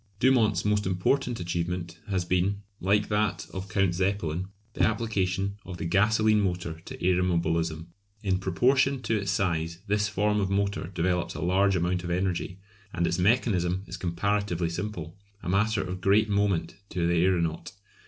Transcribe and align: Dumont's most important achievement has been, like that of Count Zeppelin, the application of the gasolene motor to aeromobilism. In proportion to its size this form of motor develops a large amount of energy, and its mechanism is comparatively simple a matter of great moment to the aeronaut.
Dumont's 0.19 0.65
most 0.65 0.87
important 0.87 1.39
achievement 1.39 1.99
has 2.09 2.25
been, 2.25 2.63
like 2.79 3.07
that 3.09 3.45
of 3.53 3.69
Count 3.69 3.93
Zeppelin, 3.93 4.47
the 4.73 4.81
application 4.81 5.59
of 5.63 5.77
the 5.77 5.85
gasolene 5.85 6.41
motor 6.41 6.79
to 6.85 6.97
aeromobilism. 6.97 7.85
In 8.23 8.39
proportion 8.39 9.03
to 9.03 9.15
its 9.17 9.29
size 9.29 9.77
this 9.85 10.07
form 10.07 10.39
of 10.41 10.49
motor 10.49 10.87
develops 10.87 11.35
a 11.35 11.41
large 11.43 11.75
amount 11.75 12.03
of 12.03 12.09
energy, 12.09 12.59
and 12.91 13.05
its 13.05 13.19
mechanism 13.19 13.83
is 13.85 13.95
comparatively 13.97 14.71
simple 14.71 15.19
a 15.43 15.49
matter 15.49 15.83
of 15.83 16.01
great 16.01 16.27
moment 16.27 16.77
to 16.89 17.05
the 17.05 17.23
aeronaut. 17.23 17.73